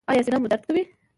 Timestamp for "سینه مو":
0.25-0.47